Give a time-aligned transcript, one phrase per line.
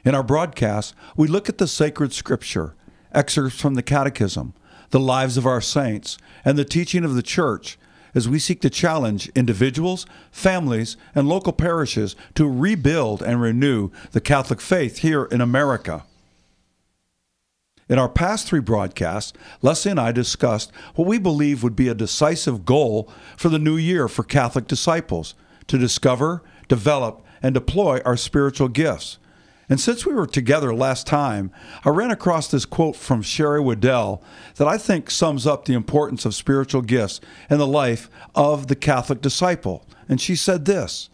[0.06, 2.76] In our broadcast, we look at the sacred scripture,
[3.12, 4.54] excerpts from the catechism,
[4.92, 7.80] the lives of our saints, and the teaching of the church
[8.14, 14.22] as we seek to challenge individuals, families, and local parishes to rebuild and renew the
[14.22, 16.04] Catholic faith here in America.
[17.92, 21.94] In our past three broadcasts, Leslie and I discussed what we believe would be a
[21.94, 25.36] decisive goal for the new year for Catholic disciples
[25.68, 29.18] to discover, develop, and deploy our spiritual gifts.
[29.68, 31.52] And since we were together last time,
[31.84, 34.24] I ran across this quote from Sherry Weddell
[34.56, 37.20] that I think sums up the importance of spiritual gifts
[37.50, 39.86] in the life of the Catholic disciple.
[40.08, 41.10] And she said this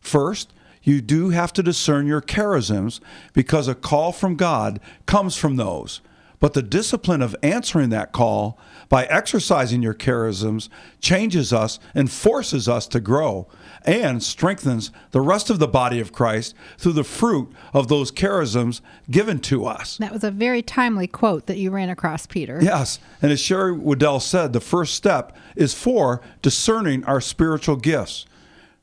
[0.00, 2.98] First, you do have to discern your charisms
[3.32, 6.00] because a call from God comes from those.
[6.38, 8.58] But the discipline of answering that call
[8.88, 10.68] by exercising your charisms
[11.00, 13.48] changes us and forces us to grow
[13.84, 18.80] and strengthens the rest of the body of Christ through the fruit of those charisms
[19.10, 19.96] given to us.
[19.98, 22.58] That was a very timely quote that you ran across, Peter.
[22.60, 22.98] Yes.
[23.22, 28.26] And as Sherry Weddell said, the first step is for discerning our spiritual gifts.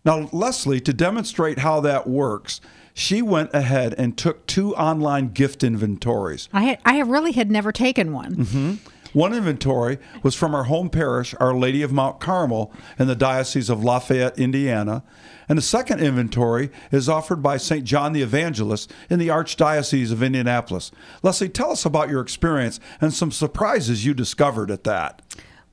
[0.05, 2.59] Now, Leslie, to demonstrate how that works,
[2.93, 6.49] she went ahead and took two online gift inventories.
[6.53, 8.35] I had, I really had never taken one.
[8.35, 8.73] Mm-hmm.
[9.13, 13.69] One inventory was from our home parish, Our Lady of Mount Carmel, in the Diocese
[13.69, 15.03] of Lafayette, Indiana.
[15.47, 17.83] And the second inventory is offered by St.
[17.83, 20.91] John the Evangelist in the Archdiocese of Indianapolis.
[21.21, 25.21] Leslie, tell us about your experience and some surprises you discovered at that.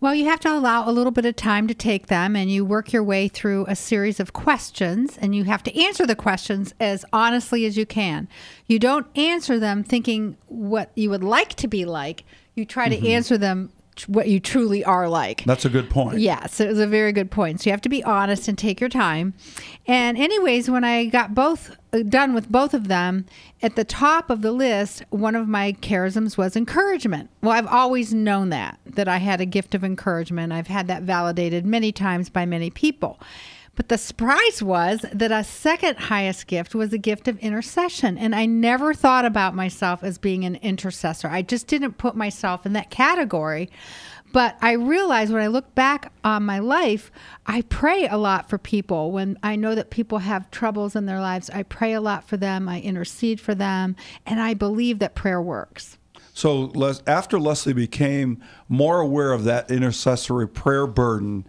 [0.00, 2.64] Well, you have to allow a little bit of time to take them, and you
[2.64, 6.72] work your way through a series of questions, and you have to answer the questions
[6.80, 8.26] as honestly as you can.
[8.66, 12.24] You don't answer them thinking what you would like to be like.
[12.54, 13.08] You try to mm-hmm.
[13.08, 13.72] answer them
[14.06, 15.44] what you truly are like.
[15.44, 16.18] That's a good point.
[16.18, 17.60] Yes, it was a very good point.
[17.60, 19.34] So you have to be honest and take your time.
[19.86, 23.26] And, anyways, when I got both uh, done with both of them,
[23.62, 27.30] at the top of the list, one of my charisms was encouragement.
[27.42, 30.52] Well, I've always known that, that I had a gift of encouragement.
[30.52, 33.20] I've had that validated many times by many people.
[33.76, 38.18] But the surprise was that a second highest gift was a gift of intercession.
[38.18, 41.28] And I never thought about myself as being an intercessor.
[41.28, 43.70] I just didn't put myself in that category.
[44.32, 47.10] But I realized when I look back on my life,
[47.46, 49.10] I pray a lot for people.
[49.10, 52.36] When I know that people have troubles in their lives, I pray a lot for
[52.36, 55.98] them, I intercede for them, and I believe that prayer works.
[56.32, 56.72] So,
[57.06, 61.44] after Leslie became more aware of that intercessory prayer burden,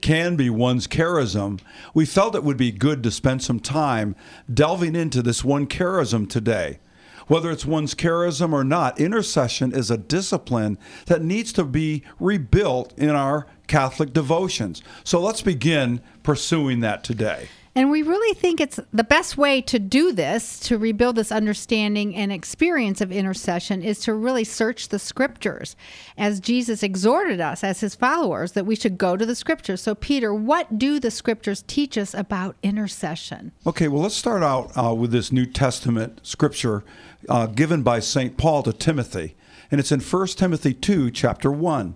[0.00, 1.60] can be one's charism,
[1.94, 4.16] we felt it would be good to spend some time
[4.52, 6.78] delving into this one charism today.
[7.26, 12.92] Whether it's one's charism or not, intercession is a discipline that needs to be rebuilt
[12.96, 14.82] in our Catholic devotions.
[15.04, 17.48] So let's begin pursuing that today.
[17.74, 22.16] And we really think it's the best way to do this, to rebuild this understanding
[22.16, 25.76] and experience of intercession, is to really search the scriptures.
[26.18, 29.80] As Jesus exhorted us as his followers, that we should go to the scriptures.
[29.80, 33.52] So, Peter, what do the scriptures teach us about intercession?
[33.64, 36.82] Okay, well, let's start out uh, with this New Testament scripture
[37.28, 38.36] uh, given by St.
[38.36, 39.36] Paul to Timothy.
[39.70, 41.94] And it's in 1 Timothy 2, chapter 1.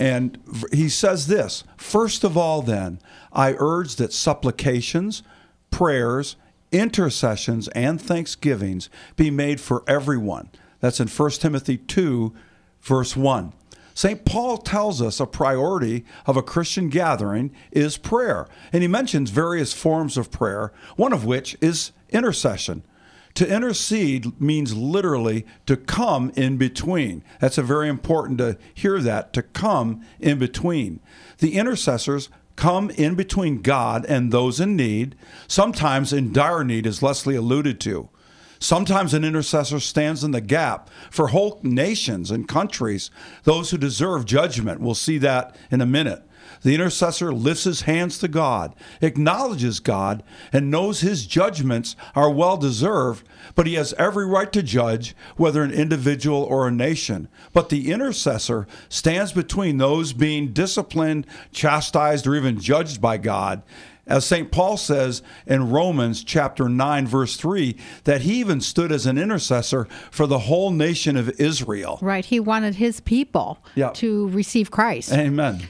[0.00, 0.38] And
[0.72, 2.98] he says this First of all, then,
[3.32, 5.22] I urge that supplications,
[5.70, 6.36] prayers,
[6.72, 10.48] intercessions and thanksgivings be made for everyone.
[10.80, 12.32] That's in 1 Timothy 2,
[12.80, 13.52] verse 1.
[13.92, 14.24] St.
[14.24, 18.46] Paul tells us a priority of a Christian gathering is prayer.
[18.72, 22.84] And he mentions various forms of prayer, one of which is intercession.
[23.34, 27.22] To intercede means literally to come in between.
[27.40, 31.00] That's a very important to hear that, to come in between.
[31.38, 35.16] The intercessors come in between God and those in need,
[35.48, 38.10] sometimes in dire need, as Leslie alluded to.
[38.58, 43.10] Sometimes an intercessor stands in the gap for whole nations and countries,
[43.44, 44.82] those who deserve judgment.
[44.82, 46.22] We'll see that in a minute.
[46.62, 50.22] The intercessor lifts his hands to God, acknowledges God,
[50.52, 55.62] and knows his judgments are well deserved, but he has every right to judge whether
[55.62, 57.28] an individual or a nation.
[57.52, 63.62] But the intercessor stands between those being disciplined, chastised, or even judged by God
[64.06, 64.50] as St.
[64.50, 69.86] Paul says in Romans chapter 9, verse 3, that he even stood as an intercessor
[70.10, 71.98] for the whole nation of Israel.
[72.02, 72.24] Right.
[72.24, 73.90] He wanted his people Yeah.
[73.90, 75.12] to receive Christ.
[75.12, 75.62] Amen.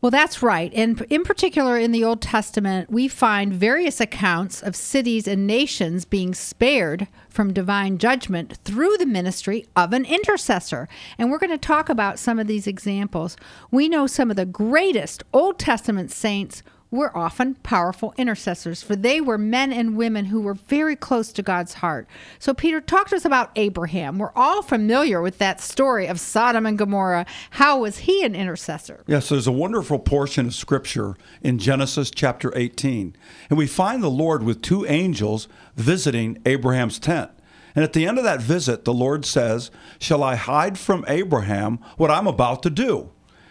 [0.00, 0.72] Well, that's right.
[0.74, 6.06] And in particular, in the Old Testament, we find various accounts of cities and nations
[6.06, 10.88] being spared from divine judgment through the ministry of an intercessor.
[11.18, 13.36] And we're going to talk about some of these examples.
[13.70, 19.20] We know some of the greatest Old Testament saints were often powerful intercessors, for they
[19.20, 22.08] were men and women who were very close to God's heart.
[22.38, 24.18] So, Peter, talk to us about Abraham.
[24.18, 27.26] We're all familiar with that story of Sodom and Gomorrah.
[27.50, 29.04] How was he an intercessor?
[29.06, 33.16] Yes, there's a wonderful portion of scripture in Genesis chapter 18.
[33.48, 37.30] And we find the Lord with two angels visiting Abraham's tent.
[37.74, 39.70] And at the end of that visit, the Lord says,
[40.00, 43.10] Shall I hide from Abraham what I'm about to do?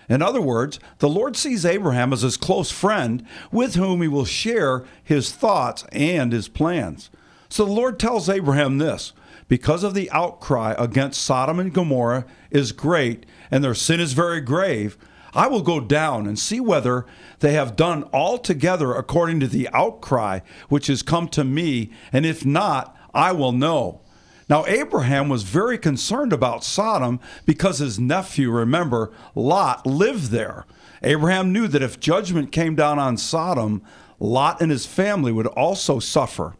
[0.09, 4.25] In other words, the Lord sees Abraham as his close friend with whom he will
[4.25, 7.11] share his thoughts and his plans.
[7.47, 9.13] So the Lord tells Abraham this
[9.47, 14.41] because of the outcry against Sodom and Gomorrah is great and their sin is very
[14.41, 14.97] grave,
[15.33, 17.06] I will go down and see whether
[17.39, 20.39] they have done altogether according to the outcry
[20.69, 24.01] which has come to me, and if not, I will know.
[24.50, 30.66] Now, Abraham was very concerned about Sodom because his nephew, remember, Lot, lived there.
[31.04, 33.84] Abraham knew that if judgment came down on Sodom,
[34.19, 36.56] Lot and his family would also suffer.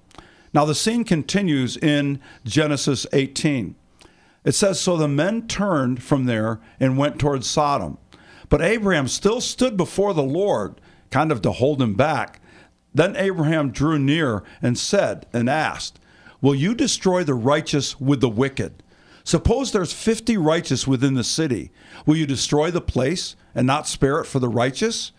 [0.54, 3.76] Now, the scene continues in Genesis 18.
[4.46, 7.98] It says, So the men turned from there and went towards Sodom.
[8.50, 12.40] But Abraham still stood before the Lord, kind of to hold him back.
[12.94, 16.00] Then Abraham drew near and said and asked,
[16.42, 18.84] Will you destroy the righteous with the wicked?
[19.24, 21.72] Suppose there's 50 righteous within the city.
[22.06, 25.12] Will you destroy the place and not spare it for the righteous?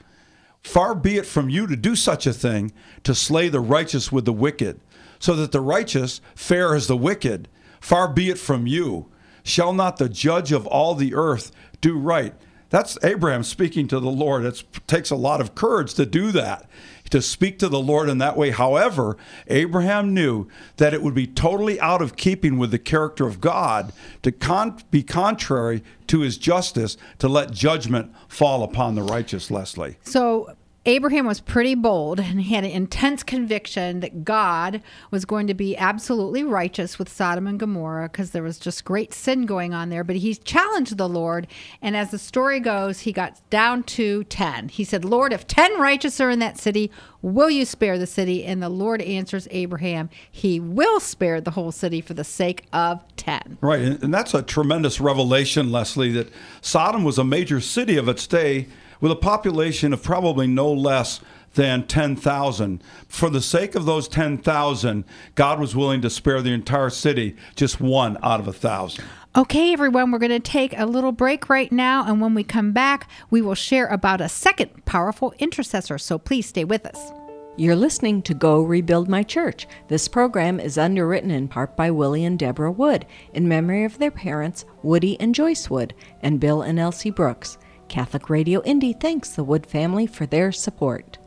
[0.63, 2.73] Far be it from you to do such a thing,
[3.05, 4.81] to slay the righteous with the wicked,
[5.19, 7.49] so that the righteous fare as the wicked.
[7.81, 9.07] Far be it from you.
[9.43, 12.35] Shall not the judge of all the earth do right?
[12.69, 14.45] That's Abraham speaking to the Lord.
[14.45, 16.69] It takes a lot of courage to do that,
[17.11, 18.51] to speak to the Lord in that way.
[18.51, 19.17] However,
[19.49, 20.47] Abraham knew
[20.77, 23.93] that it would be totally out of keeping with the character of God
[24.23, 29.97] to con- be contrary to his justice to let judgment fall upon the righteous, Leslie.
[30.03, 30.55] So
[30.87, 35.55] Abraham was pretty bold and he had an intense conviction that God was going to
[35.55, 39.91] be absolutely righteous with Sodom and Gomorrah because there was just great sin going on
[39.91, 40.05] there.
[40.05, 41.47] But he challenged the Lord.
[41.81, 44.69] And as the story goes, he got down to 10.
[44.69, 46.91] He said, Lord, if 10 righteous are in that city,
[47.23, 48.45] will you spare the city?
[48.45, 53.05] And the Lord answers Abraham, He will spare the whole city for the sake of
[53.17, 53.59] 10.
[53.61, 58.09] Right, and and that's a tremendous revelation, Leslie, that Sodom was a major city of
[58.09, 58.67] its day
[59.01, 61.21] with a population of probably no less
[61.55, 62.83] than 10,000.
[63.09, 65.05] For the sake of those 10,000,
[65.35, 69.05] God was willing to spare the entire city, just one out of a thousand.
[69.37, 72.05] Okay, everyone, we're going to take a little break right now.
[72.05, 75.99] And when we come back, we will share about a second powerful intercessor.
[75.99, 77.13] So please stay with us.
[77.57, 79.69] You're listening to Go Rebuild My Church.
[79.89, 84.11] This program is underwritten in part by Willie and Deborah Wood in memory of their
[84.11, 87.59] parents, Woody and Joyce Wood, and Bill and Elsie Brooks.
[87.91, 91.19] Catholic Radio Indy thanks the Wood family for their support.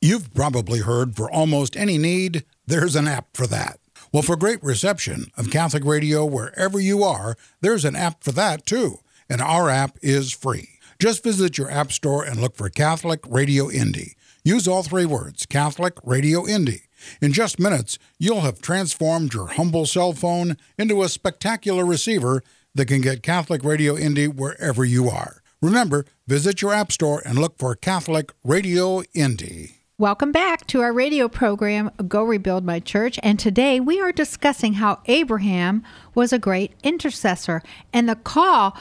[0.00, 3.78] You've probably heard for almost any need, there's an app for that.
[4.12, 8.66] Well, for great reception of Catholic radio wherever you are, there's an app for that
[8.66, 8.98] too.
[9.30, 10.80] And our app is free.
[10.98, 14.16] Just visit your app store and look for Catholic Radio Indy.
[14.42, 16.82] Use all three words Catholic Radio Indy.
[17.22, 22.42] In just minutes, you'll have transformed your humble cell phone into a spectacular receiver
[22.74, 25.40] that can get Catholic Radio Indy wherever you are.
[25.64, 29.76] Remember, visit your app store and look for Catholic Radio Indy.
[29.96, 33.18] Welcome back to our radio program, Go Rebuild My Church.
[33.22, 35.82] And today we are discussing how Abraham
[36.14, 37.62] was a great intercessor
[37.94, 38.76] and the call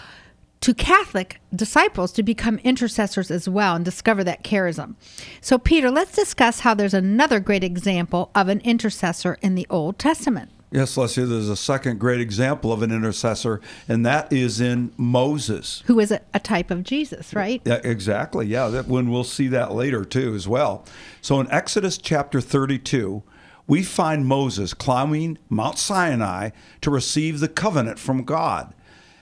[0.60, 4.96] to Catholic disciples to become intercessors as well and discover that charism.
[5.40, 10.00] So, Peter, let's discuss how there's another great example of an intercessor in the Old
[10.00, 10.52] Testament.
[10.74, 15.84] Yes, Leslie, there's a second great example of an intercessor, and that is in Moses.
[15.86, 17.62] Who is a, a type of Jesus, right?
[17.63, 18.48] Yeah, exactly.
[18.48, 20.84] Yeah, that, when we'll see that later too, as well.
[21.22, 23.22] So in Exodus chapter 32,
[23.68, 26.50] we find Moses climbing Mount Sinai
[26.82, 28.74] to receive the covenant from God.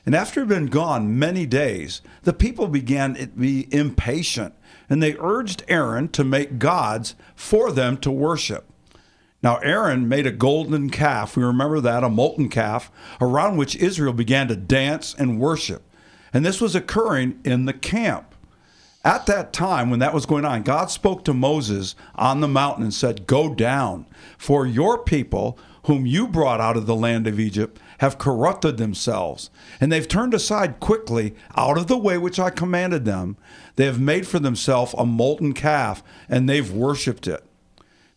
[0.06, 4.54] And after he'd been gone many days, the people began to be impatient,
[4.90, 8.71] and they urged Aaron to make gods for them to worship.
[9.44, 11.36] Now, Aaron made a golden calf.
[11.36, 15.84] We remember that, a molten calf, around which Israel began to dance and worship.
[16.34, 18.36] And this was occurring in the camp.
[19.04, 22.84] At that time, when that was going on, God spoke to Moses on the mountain
[22.84, 24.06] and said, Go down,
[24.38, 29.50] for your people, whom you brought out of the land of Egypt, have corrupted themselves,
[29.80, 33.38] and they've turned aside quickly out of the way which I commanded them.
[33.76, 37.44] They have made for themselves a molten calf, and they've worshipped it.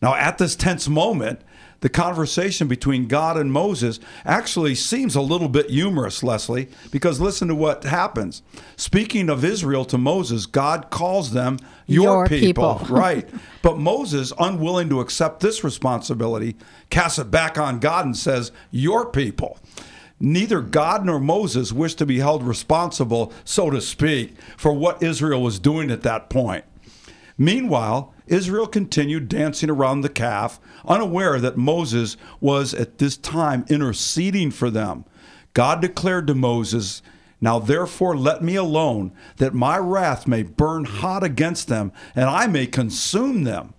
[0.05, 1.41] Now, at this tense moment,
[1.79, 7.47] the conversation between God and Moses actually seems a little bit humorous, Leslie, because listen
[7.47, 8.43] to what happens.
[8.75, 11.57] Speaking of Israel to Moses, God calls them
[11.87, 12.75] your, Your people.
[12.75, 12.95] people.
[12.95, 13.27] right.
[13.63, 16.55] But Moses, unwilling to accept this responsibility,
[16.91, 19.57] casts it back on God and says, Your people.
[20.19, 25.41] Neither God nor Moses wished to be held responsible, so to speak, for what Israel
[25.41, 26.63] was doing at that point.
[27.39, 34.51] Meanwhile, Israel continued dancing around the calf, unaware that Moses was at this time interceding
[34.51, 35.05] for them.
[35.53, 37.01] God declared to Moses,
[37.39, 42.47] Now therefore let me alone, that my wrath may burn hot against them, and I
[42.47, 43.74] may consume them.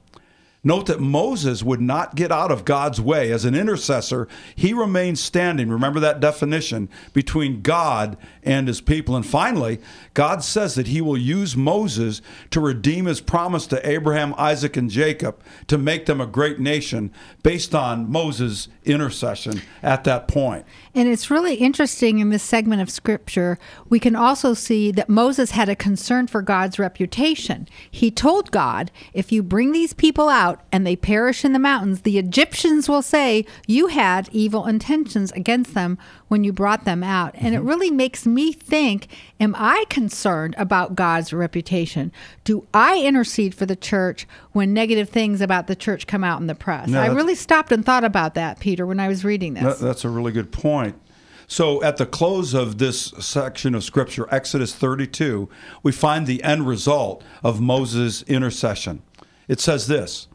[0.66, 3.30] Note that Moses would not get out of God's way.
[3.30, 9.14] As an intercessor, he remained standing, remember that definition, between God and his people.
[9.14, 9.78] And finally,
[10.12, 12.20] God says that he will use Moses
[12.50, 17.12] to redeem his promise to Abraham, Isaac, and Jacob to make them a great nation
[17.44, 20.66] based on Moses' intercession at that point.
[20.96, 23.56] And it's really interesting in this segment of scripture,
[23.88, 27.68] we can also see that Moses had a concern for God's reputation.
[27.88, 32.02] He told God, If you bring these people out and they perish in the mountains,
[32.02, 35.98] the Egyptians will say, You had evil intentions against them
[36.28, 37.34] when you brought them out.
[37.34, 37.68] And it mm-hmm.
[37.68, 39.08] really makes me think
[39.38, 42.10] Am I concerned about God's reputation?
[42.44, 46.46] Do I intercede for the church when negative things about the church come out in
[46.46, 46.88] the press?
[46.88, 49.78] No, I really stopped and thought about that, Peter, when I was reading this.
[49.78, 51.00] That, that's a really good point.
[51.48, 55.48] So, at the close of this section of Scripture, Exodus 32,
[55.82, 59.02] we find the end result of Moses' intercession.
[59.46, 60.26] It says this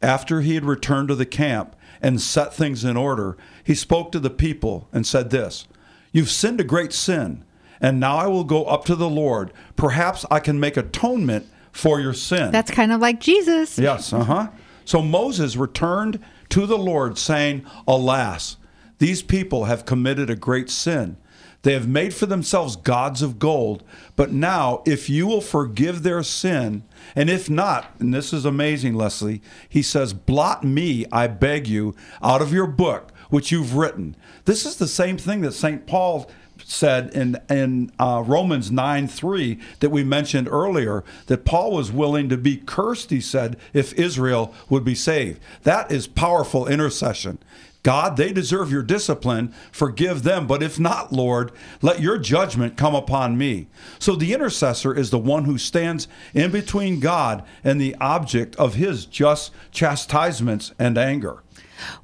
[0.00, 4.20] After he had returned to the camp and set things in order, he spoke to
[4.20, 5.66] the people and said this
[6.12, 7.44] You've sinned a great sin,
[7.80, 9.52] and now I will go up to the Lord.
[9.76, 12.50] Perhaps I can make atonement for your sin.
[12.52, 13.78] That's kind of like Jesus.
[13.78, 14.48] Yes, uh huh.
[14.84, 18.56] So Moses returned to the Lord, saying, Alas,
[18.98, 21.16] these people have committed a great sin.
[21.62, 23.82] They have made for themselves gods of gold.
[24.14, 26.84] But now, if you will forgive their sin,
[27.16, 31.96] and if not, and this is amazing, Leslie, he says, Blot me, I beg you,
[32.22, 34.14] out of your book, which you've written.
[34.44, 35.86] This is the same thing that St.
[35.86, 36.30] Paul
[36.64, 42.28] said in in uh, Romans 9 3 that we mentioned earlier that Paul was willing
[42.28, 45.40] to be cursed, he said, if Israel would be saved.
[45.62, 47.38] That is powerful intercession.
[47.82, 49.54] God, they deserve your discipline.
[49.70, 50.46] Forgive them.
[50.46, 53.68] But if not, Lord, let your judgment come upon me.
[53.98, 58.74] So the intercessor is the one who stands in between God and the object of
[58.74, 61.42] his just chastisements and anger.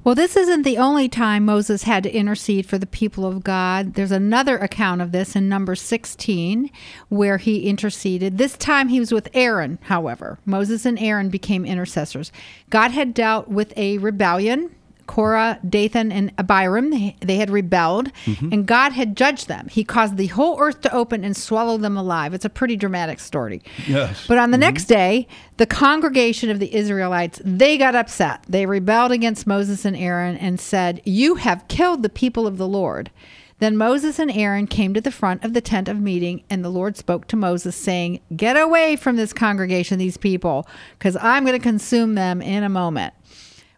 [0.03, 3.95] Well, this isn't the only time Moses had to intercede for the people of God.
[3.95, 6.69] There's another account of this in number 16
[7.09, 8.37] where he interceded.
[8.37, 10.39] This time he was with Aaron, however.
[10.45, 12.31] Moses and Aaron became intercessors.
[12.69, 14.73] God had dealt with a rebellion.
[15.07, 18.49] Korah, Dathan, and Abiram, they, they had rebelled, mm-hmm.
[18.51, 19.67] and God had judged them.
[19.69, 22.33] He caused the whole earth to open and swallow them alive.
[22.33, 23.61] It's a pretty dramatic story.
[23.87, 24.25] Yes.
[24.27, 24.61] But on the mm-hmm.
[24.61, 28.43] next day, the congregation of the Israelites, they got upset.
[28.47, 32.67] They rebelled against Moses and Aaron and said, "You have killed the people of the
[32.67, 33.11] Lord."
[33.59, 36.69] Then Moses and Aaron came to the front of the tent of meeting, and the
[36.69, 40.67] Lord spoke to Moses, saying, Get away from this congregation, these people,
[40.99, 43.13] because I'm going to consume them in a moment.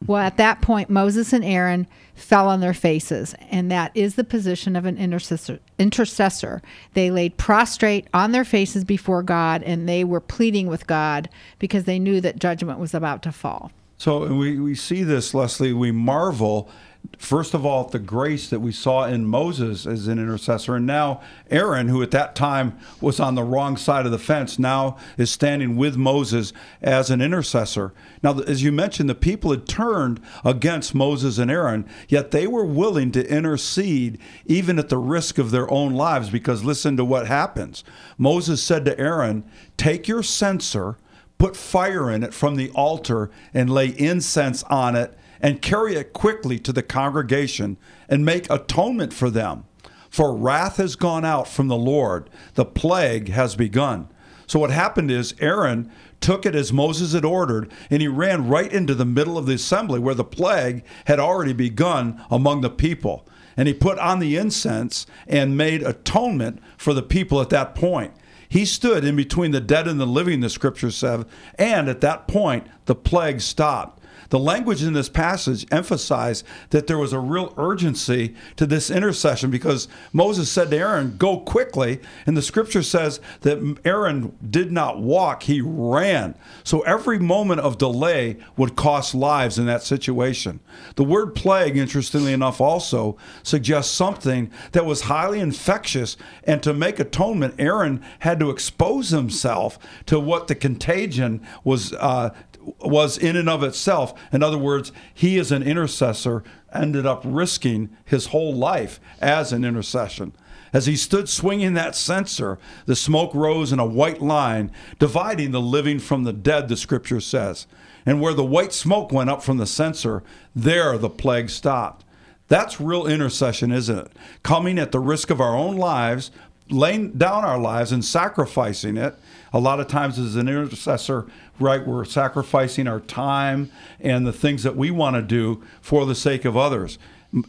[0.06, 4.24] Well, at that point, Moses and Aaron fell on their faces, and that is the
[4.24, 5.60] position of an intercessor.
[5.80, 6.62] Intercessor.
[6.94, 11.86] They laid prostrate on their faces before God, and they were pleading with God because
[11.86, 13.72] they knew that judgment was about to fall.
[13.98, 15.74] So we, we see this, Leslie.
[15.74, 16.70] We marvel
[17.18, 21.22] first of all, the grace that we saw in Moses as an intercessor, and now
[21.50, 25.32] Aaron, who at that time was on the wrong side of the fence, now is
[25.32, 27.94] standing with Moses as an intercessor.
[28.24, 32.66] Now, as you mentioned, the people had turned against Moses and Aaron, yet they were
[32.66, 37.28] willing to intercede even at the risk of their own lives, because listen to what
[37.28, 37.84] happens.
[38.18, 39.44] Moses said to Aaron,
[39.76, 40.98] Take your censer,
[41.38, 46.14] put fire in it from the altar, and lay incense on it and carry it
[46.14, 47.78] quickly to the congregation
[48.10, 49.66] and make atonement for them.
[50.10, 54.10] For wrath has gone out from the Lord, the plague has begun.
[54.48, 55.92] So, what happened is Aaron
[56.22, 59.56] took it as Moses had ordered, and he ran right into the middle of the
[59.56, 63.28] assembly where the plague had already begun among the people.
[63.58, 68.14] And he put on the incense and made atonement for the people at that point.
[68.50, 71.26] He stood in between the dead and the living, the scriptures said,
[71.56, 73.97] and at that point, the plague stopped.
[74.30, 79.52] The language in this passage emphasized that there was a real urgency to this intercession
[79.52, 82.00] because Moses said to Aaron, Go quickly.
[82.26, 86.36] And the scripture says that Aaron did not walk, he ran.
[86.64, 90.60] So every moment of delay would cost lives in that situation.
[90.96, 96.18] The word plague, interestingly enough, also suggests something that was highly infectious.
[96.44, 102.34] And to make atonement, Aaron had to expose himself to what the contagion was uh,
[102.80, 104.14] was in and of itself.
[104.32, 106.44] In other words, he as an intercessor
[106.74, 110.34] ended up risking his whole life as an intercession.
[110.74, 115.62] As he stood swinging that censer, the smoke rose in a white line, dividing the
[115.62, 117.68] living from the dead, the scripture says.
[118.06, 120.24] And where the white smoke went up from the censer,
[120.56, 122.06] there the plague stopped.
[122.48, 124.12] That's real intercession, isn't it?
[124.44, 126.32] Coming at the risk of our own lives,
[126.70, 129.18] laying down our lives and sacrificing it.
[129.54, 131.26] A lot of times, as an intercessor,
[131.60, 136.16] right, we're sacrificing our time and the things that we want to do for the
[136.16, 136.98] sake of others.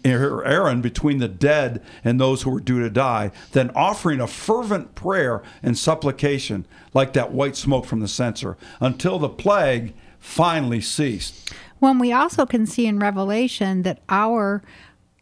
[0.04, 4.94] Aaron between the dead and those who were due to die, then offering a fervent
[4.94, 11.54] prayer and supplication like that white smoke from the censer until the plague finally ceased.
[11.78, 14.62] When we also can see in Revelation that our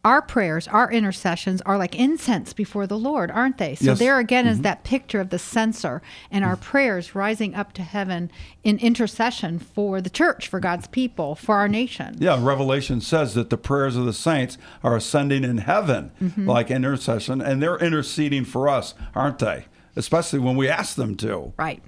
[0.07, 3.75] our prayers, our intercessions are like incense before the Lord, aren't they?
[3.75, 3.99] So yes.
[3.99, 4.53] there again mm-hmm.
[4.53, 8.31] is that picture of the censer and our prayers rising up to heaven
[8.63, 12.15] in intercession for the church, for God's people, for our nation.
[12.19, 16.47] Yeah, Revelation says that the prayers of the saints are ascending in heaven mm-hmm.
[16.47, 19.65] like intercession, and they're interceding for us, aren't they?
[19.97, 21.51] Especially when we ask them to.
[21.57, 21.83] Right.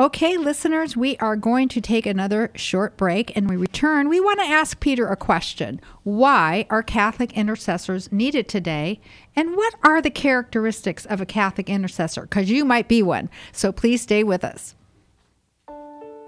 [0.00, 4.08] Okay, listeners, we are going to take another short break and we return.
[4.08, 5.82] We want to ask Peter a question.
[6.02, 9.02] Why are Catholic intercessors needed today?
[9.36, 12.22] And what are the characteristics of a Catholic intercessor?
[12.22, 13.28] Because you might be one.
[13.52, 14.74] So please stay with us.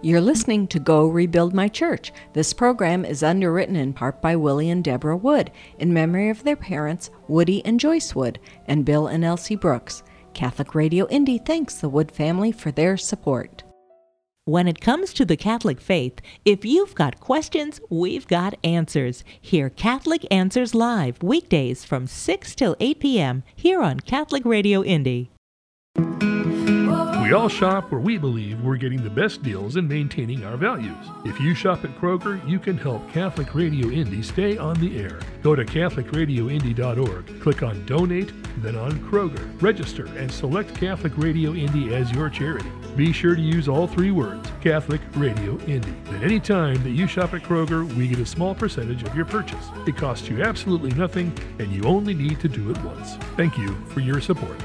[0.02, 2.12] You're listening to Go Rebuild My Church.
[2.34, 6.54] This program is underwritten in part by Willie and Deborah Wood in memory of their
[6.54, 10.02] parents, Woody and Joyce Wood, and Bill and Elsie Brooks.
[10.34, 13.62] Catholic Radio Indy thanks the Wood family for their support.
[14.46, 19.24] When it comes to the Catholic faith, if you've got questions, we've got answers.
[19.40, 23.42] Hear Catholic Answers Live weekdays from 6 till 8 p.m.
[23.56, 25.30] here on Catholic Radio Indy.
[27.34, 30.94] All shop where we believe we're getting the best deals and maintaining our values.
[31.24, 35.18] If you shop at Kroger, you can help Catholic Radio Indy stay on the air.
[35.42, 39.60] Go to CatholicRadioIndy.org, click on Donate, then on Kroger.
[39.60, 42.70] Register and select Catholic Radio Indy as your charity.
[42.94, 45.94] Be sure to use all three words, Catholic Radio Indy.
[46.10, 49.24] At any time that you shop at Kroger, we get a small percentage of your
[49.24, 49.70] purchase.
[49.88, 53.16] It costs you absolutely nothing, and you only need to do it once.
[53.36, 54.56] Thank you for your support.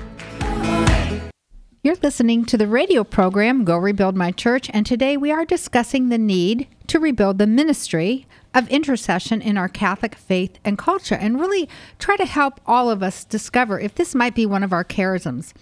[1.82, 6.10] You're listening to the radio program Go Rebuild My Church, and today we are discussing
[6.10, 11.40] the need to rebuild the ministry of intercession in our Catholic faith and culture and
[11.40, 14.84] really try to help all of us discover if this might be one of our
[14.84, 15.54] charisms.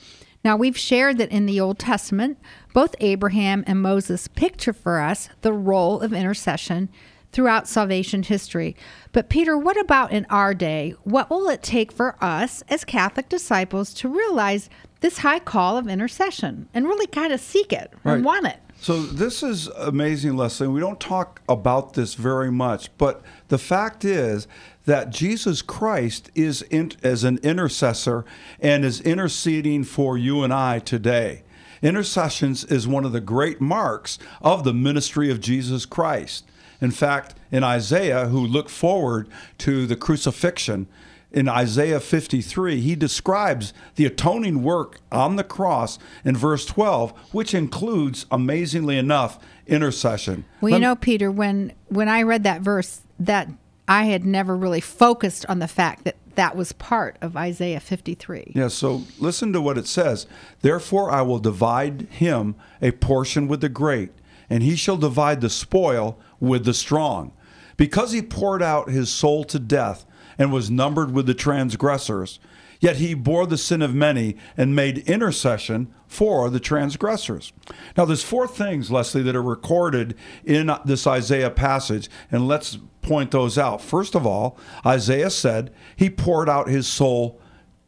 [0.44, 2.40] Now, we've shared that in the Old Testament,
[2.74, 6.90] both Abraham and Moses picture for us the role of intercession
[7.32, 8.76] throughout salvation history.
[9.12, 10.96] But, Peter, what about in our day?
[11.04, 14.68] What will it take for us as Catholic disciples to realize
[15.02, 18.16] this high call of intercession and really kind of seek it right.
[18.16, 18.60] and want it.
[18.80, 20.68] So this is amazing, Leslie.
[20.68, 24.48] We don't talk about this very much, but the fact is
[24.86, 28.24] that Jesus Christ is in, as an intercessor
[28.60, 31.44] and is interceding for you and I today.
[31.82, 36.46] Intercessions is one of the great marks of the ministry of Jesus Christ.
[36.80, 39.28] In fact, in Isaiah, who looked forward
[39.60, 40.88] to the crucifixion,
[41.32, 47.54] in Isaiah 53, he describes the atoning work on the cross in verse 12, which
[47.54, 49.38] includes, amazingly enough,
[49.68, 50.46] intercession.
[50.62, 53.50] Well, you know, Peter, when when I read that verse, that
[53.88, 58.54] I had never really focused on the fact that that was part of Isaiah 53.
[58.56, 60.28] Yeah, so listen to what it says.
[60.62, 64.12] Therefore, I will divide him a portion with the great,
[64.50, 67.34] and he shall divide the spoil with the strong.
[67.76, 70.06] Because he poured out his soul to death
[70.38, 72.40] and was numbered with the transgressors,
[72.80, 77.54] yet he bore the sin of many and made intercession for the transgressors.
[77.98, 83.32] Now, there's four things, Leslie, that are recorded in this Isaiah passage, and let's point
[83.32, 83.82] those out.
[83.82, 87.42] First of all, Isaiah said he poured out his soul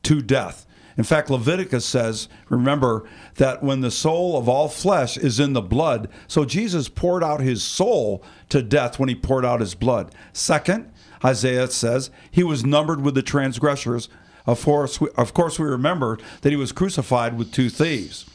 [0.04, 0.66] to death.
[0.98, 5.62] In fact, Leviticus says, remember, that when the soul of all flesh is in the
[5.62, 10.14] blood, so Jesus poured out his soul to death when he poured out his blood.
[10.34, 10.92] Second,
[11.24, 14.10] Isaiah says he was numbered with the transgressors.
[14.46, 18.26] Of course, we, of course, we remember that he was crucified with two thieves.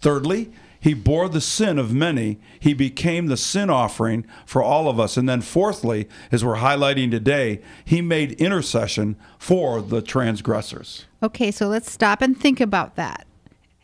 [0.00, 0.50] Thirdly,
[0.80, 2.40] he bore the sin of many.
[2.58, 5.18] He became the sin offering for all of us.
[5.18, 11.04] And then, fourthly, as we're highlighting today, he made intercession for the transgressors.
[11.22, 13.26] Okay, so let's stop and think about that.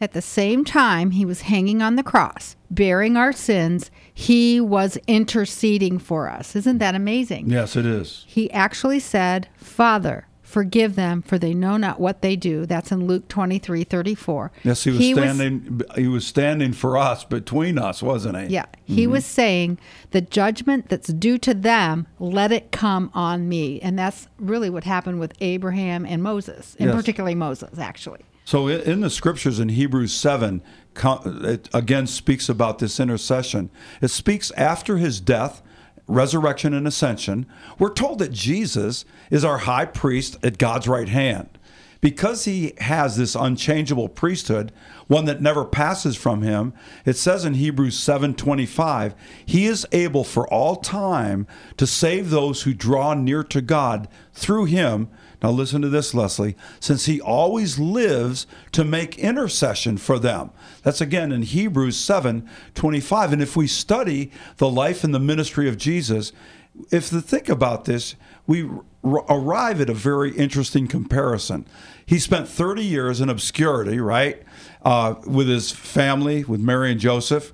[0.00, 3.90] At the same time, he was hanging on the cross, bearing our sins.
[4.12, 6.54] He was interceding for us.
[6.54, 7.48] Isn't that amazing?
[7.48, 8.24] Yes, it is.
[8.26, 12.66] He actually said, Father, forgive them, for they know not what they do.
[12.66, 14.52] That's in Luke 23 34.
[14.64, 15.80] Yes, he was standing.
[15.94, 18.46] he was standing for us, between us, wasn't he?
[18.48, 19.12] Yeah, he mm-hmm.
[19.12, 19.78] was saying
[20.10, 23.80] the judgment that's due to them, let it come on me.
[23.80, 26.96] And that's really what happened with Abraham and Moses, and Yes.
[26.96, 28.20] particularly Moses, actually.
[28.46, 30.62] So in the scriptures in Hebrews 7,
[30.94, 33.70] it again speaks about this intercession.
[34.00, 35.62] It speaks after his death,
[36.06, 37.46] resurrection, and ascension.
[37.80, 41.55] We're told that Jesus is our high priest at God's right hand.
[42.06, 44.70] Because he has this unchangeable priesthood,
[45.08, 46.72] one that never passes from him,
[47.04, 52.74] it says in Hebrews 7:25, he is able for all time to save those who
[52.74, 55.08] draw near to God through him.
[55.42, 60.50] Now listen to this, Leslie, since he always lives to make intercession for them.
[60.84, 63.32] That's again in Hebrews 7:25.
[63.32, 66.30] And if we study the life and the ministry of Jesus,
[66.92, 68.14] if to think about this,
[68.46, 68.70] we
[69.06, 71.66] r- arrive at a very interesting comparison.
[72.04, 74.42] He spent 30 years in obscurity, right,
[74.82, 77.52] uh, with his family, with Mary and Joseph.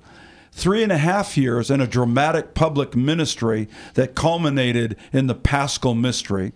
[0.51, 5.95] Three and a half years in a dramatic public ministry that culminated in the Paschal
[5.95, 6.53] mystery.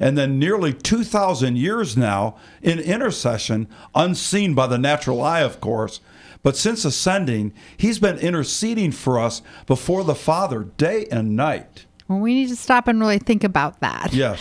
[0.00, 6.00] And then nearly 2,000 years now in intercession, unseen by the natural eye, of course.
[6.42, 11.85] But since ascending, he's been interceding for us before the Father day and night.
[12.08, 14.12] Well, we need to stop and really think about that.
[14.12, 14.40] Yes.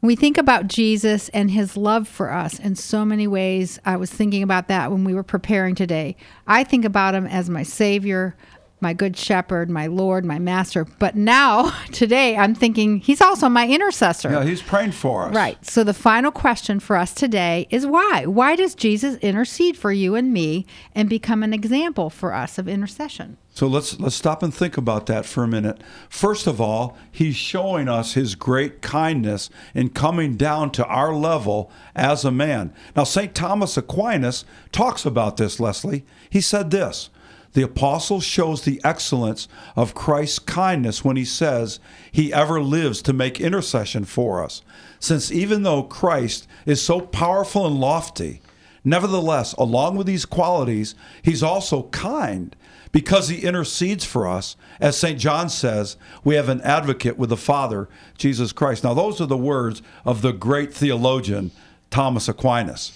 [0.00, 3.78] We think about Jesus and his love for us in so many ways.
[3.86, 6.16] I was thinking about that when we were preparing today.
[6.46, 8.36] I think about him as my Savior,
[8.82, 10.84] my Good Shepherd, my Lord, my Master.
[10.84, 14.30] But now, today, I'm thinking he's also my intercessor.
[14.30, 15.34] Yeah, he's praying for us.
[15.34, 15.64] Right.
[15.64, 18.26] So the final question for us today is why?
[18.26, 22.68] Why does Jesus intercede for you and me and become an example for us of
[22.68, 23.38] intercession?
[23.54, 25.80] So let's let's stop and think about that for a minute.
[26.08, 31.70] First of all, he's showing us his great kindness in coming down to our level
[31.94, 32.74] as a man.
[32.96, 33.32] Now St.
[33.32, 36.04] Thomas Aquinas talks about this, Leslie.
[36.28, 37.10] He said this:
[37.52, 41.78] the apostle shows the excellence of Christ's kindness when he says
[42.10, 44.62] he ever lives to make intercession for us.
[44.98, 48.40] Since even though Christ is so powerful and lofty,
[48.84, 52.54] nevertheless, along with these qualities, he's also kind
[52.92, 54.56] because he intercedes for us.
[54.80, 55.18] As St.
[55.18, 58.84] John says, we have an advocate with the Father, Jesus Christ.
[58.84, 61.50] Now, those are the words of the great theologian,
[61.90, 62.92] Thomas Aquinas.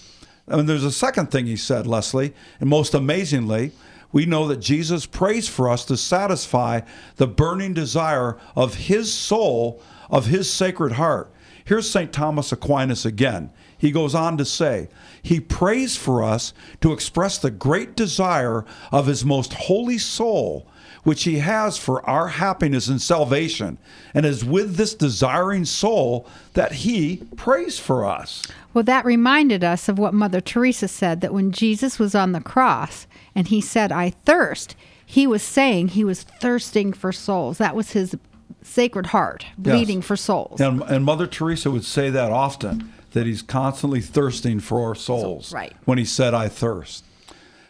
[0.46, 3.72] And there's a second thing he said, Leslie, and most amazingly,
[4.12, 6.80] we know that Jesus prays for us to satisfy
[7.16, 11.30] the burning desire of his soul, of his sacred heart.
[11.64, 12.12] Here's St.
[12.12, 13.50] Thomas Aquinas again.
[13.78, 14.88] He goes on to say,
[15.22, 20.66] He prays for us to express the great desire of His most holy soul,
[21.04, 23.78] which He has for our happiness and salvation.
[24.12, 28.42] And it is with this desiring soul that He prays for us.
[28.74, 32.40] Well, that reminded us of what Mother Teresa said that when Jesus was on the
[32.40, 37.58] cross and he said, I thirst, he was saying he was thirsting for souls.
[37.58, 38.14] That was his
[38.62, 40.06] sacred heart, bleeding Yes.
[40.06, 40.60] for souls.
[40.60, 45.52] And, and Mother Teresa would say that often, that He's constantly thirsting for our souls.
[45.52, 45.74] Right.
[45.84, 47.04] When He said, I thirst.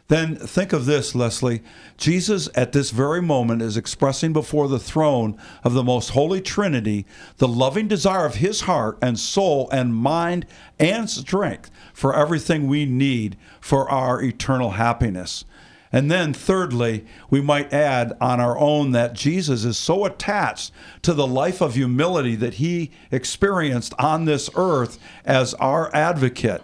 [0.08, 1.62] then think of this, Leslie.
[1.98, 7.04] Jesus, at this very moment, is expressing before the throne of the most holy Trinity
[7.36, 10.46] the loving desire of his heart and soul and mind
[10.78, 15.44] and strength for everything we need for our eternal happiness.
[15.92, 20.72] And then, thirdly, we might add on our own that Jesus is so attached
[21.02, 26.62] to the life of humility that he experienced on this earth as our advocate,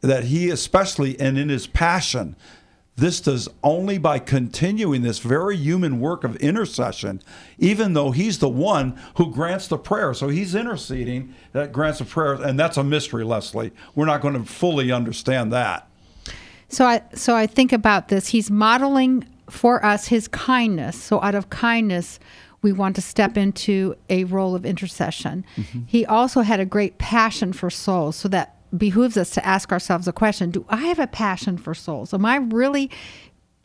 [0.00, 2.36] that he, especially and in his passion,
[2.94, 7.22] this does only by continuing this very human work of intercession,
[7.58, 10.12] even though he's the one who grants the prayer.
[10.12, 13.72] So he's interceding that grants the prayer, and that's a mystery, Leslie.
[13.94, 15.88] We're not going to fully understand that.
[16.72, 18.28] So I so I think about this.
[18.28, 21.00] He's modeling for us his kindness.
[21.00, 22.18] So out of kindness,
[22.62, 25.44] we want to step into a role of intercession.
[25.56, 25.80] Mm-hmm.
[25.86, 30.08] He also had a great passion for souls, so that behooves us to ask ourselves
[30.08, 32.14] a question Do I have a passion for souls?
[32.14, 32.90] Am I really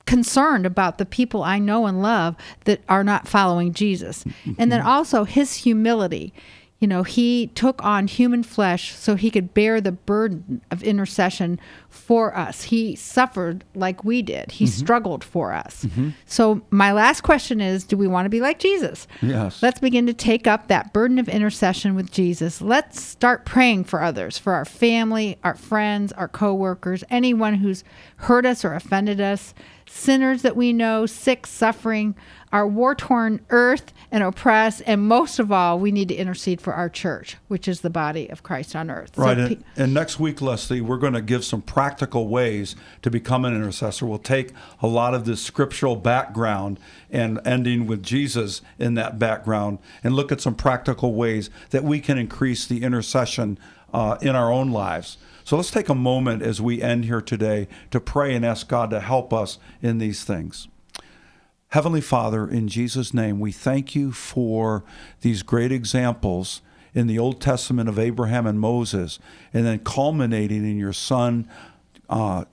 [0.06, 4.26] concerned about the people I know and love that are not following Jesus?
[4.58, 4.88] And then mm-hmm.
[4.88, 6.34] also his humility
[6.80, 11.60] you know, he took on human flesh so he could bear the burden of intercession
[11.90, 12.64] for us.
[12.64, 14.52] He suffered like we did.
[14.52, 14.80] He mm-hmm.
[14.80, 15.86] struggled for us.
[15.86, 16.10] Mm-hmm.
[16.28, 19.08] So my last question is, do we want to be like Jesus?
[19.24, 19.64] Yes.
[19.64, 22.62] Let's begin to take up that burden of intercession with Jesus.
[22.62, 27.84] Let's start praying for others, for our family, our friends, our coworkers, anyone who's
[28.18, 29.56] hurt us or offended us,
[29.90, 32.16] sinners that we know, sick, suffering,
[32.52, 34.82] our war torn earth and oppressed.
[34.86, 38.30] And most of all, we need to intercede for our church, which is the body
[38.30, 39.18] of Christ on earth.
[39.18, 39.38] Right.
[39.38, 43.44] So, and, and, next week, Leslie, we're going to give some practical ways to become
[43.46, 44.06] an intercessor.
[44.06, 49.80] We'll take a lot of this scriptural background and ending with Jesus in that background
[50.04, 53.58] and look at some practical ways that we can increase the intercession
[53.94, 55.18] uh, in our own lives.
[55.48, 58.90] So let's take a moment as we end here today to pray and ask God
[58.90, 60.68] to help us in these things.
[61.70, 64.84] Heavenly Father, in Jesus' name, we thank you for
[65.22, 66.62] these great examples
[66.94, 69.20] in the Old Testament of Abraham and Moses,
[69.54, 71.48] and then culminating in your Son,
[72.10, 72.44] uh,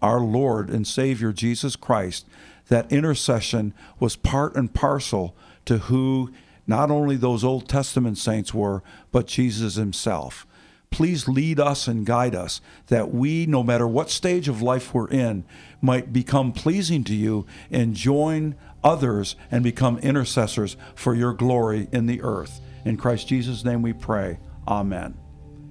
[0.00, 2.28] our Lord and Savior, Jesus Christ.
[2.68, 6.30] That intercession was part and parcel to who
[6.64, 10.46] not only those Old Testament saints were, but Jesus himself.
[10.90, 15.08] Please lead us and guide us that we, no matter what stage of life we're
[15.08, 15.44] in,
[15.80, 22.06] might become pleasing to you and join others and become intercessors for your glory in
[22.06, 22.60] the earth.
[22.84, 24.38] In Christ Jesus' name we pray.
[24.66, 25.25] Amen.